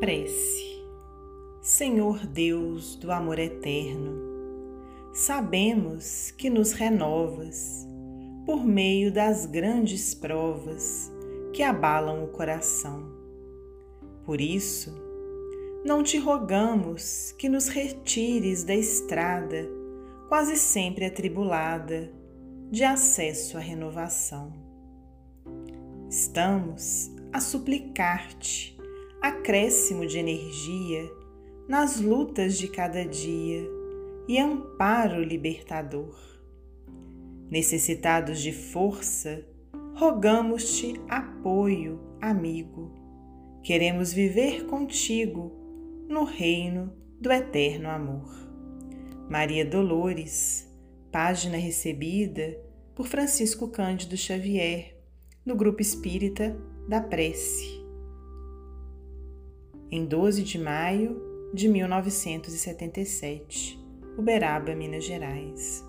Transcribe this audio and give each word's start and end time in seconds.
Prece 0.00 0.80
Senhor 1.60 2.24
Deus 2.24 2.94
do 2.94 3.10
amor 3.10 3.36
eterno, 3.40 4.14
sabemos 5.12 6.30
que 6.30 6.48
nos 6.48 6.70
renovas 6.70 7.84
por 8.46 8.64
meio 8.64 9.12
das 9.12 9.44
grandes 9.44 10.14
provas 10.14 11.10
que 11.52 11.64
abalam 11.64 12.22
o 12.22 12.28
coração. 12.28 13.10
Por 14.24 14.40
isso, 14.40 14.94
não 15.84 16.04
te 16.04 16.16
rogamos 16.16 17.32
que 17.32 17.48
nos 17.48 17.66
retires 17.66 18.62
da 18.62 18.76
estrada, 18.76 19.68
quase 20.28 20.54
sempre 20.54 21.06
atribulada, 21.06 22.08
de 22.70 22.84
acesso 22.84 23.56
à 23.56 23.60
renovação. 23.60 24.52
Estamos 26.08 27.10
a 27.32 27.40
suplicar-te 27.40 28.77
acréscimo 29.20 30.06
de 30.06 30.18
energia 30.18 31.10
nas 31.68 32.00
lutas 32.00 32.56
de 32.56 32.68
cada 32.68 33.04
dia 33.04 33.68
e 34.28 34.38
amparo 34.38 35.22
libertador. 35.22 36.16
Necessitados 37.50 38.40
de 38.40 38.52
força, 38.52 39.44
rogamos-te 39.94 40.94
apoio, 41.08 42.00
amigo. 42.20 42.92
Queremos 43.62 44.12
viver 44.12 44.66
contigo 44.66 45.52
no 46.08 46.24
reino 46.24 46.92
do 47.20 47.32
eterno 47.32 47.88
amor. 47.88 48.30
Maria 49.28 49.64
Dolores, 49.64 50.72
página 51.10 51.56
recebida 51.58 52.56
por 52.94 53.06
Francisco 53.06 53.68
Cândido 53.68 54.16
Xavier, 54.16 54.96
no 55.44 55.56
Grupo 55.56 55.82
Espírita 55.82 56.56
da 56.88 57.00
Prece 57.00 57.77
em 59.90 60.04
12 60.04 60.42
de 60.42 60.58
maio 60.58 61.22
de 61.54 61.68
1977, 61.68 63.78
Uberaba, 64.18 64.74
Minas 64.74 65.04
Gerais. 65.04 65.87